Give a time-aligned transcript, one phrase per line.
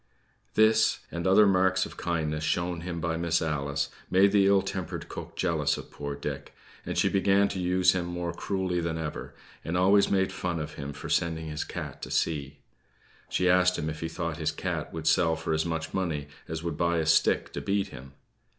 [0.55, 5.07] This, and other marks of kindness shown him by Miss Alice, made the ill tempered
[5.09, 6.55] cook jealous of poor Dick;
[6.87, 10.73] and she began to use him more cruelly than ever, and always made fun of
[10.73, 12.57] him for sending his cat to sea.
[13.29, 16.63] She asked him if he thought his cat would sell for as much money as
[16.63, 18.13] would buy a stick to beat him.